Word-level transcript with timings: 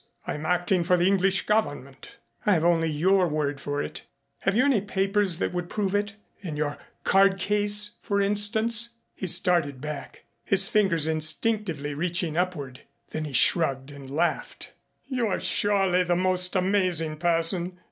I 0.25 0.33
am 0.33 0.47
acting 0.47 0.83
for 0.83 0.97
the 0.97 1.05
English 1.05 1.45
Government." 1.45 2.17
"I 2.43 2.53
have 2.53 2.63
only 2.63 2.89
your 2.89 3.27
word 3.27 3.61
for 3.61 3.83
it. 3.83 4.07
Have 4.39 4.55
you 4.55 4.65
any 4.65 4.81
papers 4.81 5.37
that 5.37 5.53
would 5.53 5.69
prove 5.69 5.93
it 5.93 6.15
in 6.39 6.55
your 6.57 6.79
card 7.03 7.37
case, 7.37 7.91
for 8.01 8.19
instance?" 8.19 8.95
He 9.13 9.27
started 9.27 9.79
back, 9.79 10.23
his 10.43 10.67
fingers 10.67 11.05
instinctively 11.05 11.93
reaching 11.93 12.35
upward. 12.35 12.81
Then 13.11 13.25
he 13.25 13.33
shrugged 13.33 13.91
and 13.91 14.09
laughed. 14.09 14.71
"You 15.05 15.27
are 15.27 15.39
surely 15.39 16.01
the 16.03 16.15
most 16.15 16.55
amazing 16.55 17.17
person. 17.17 17.77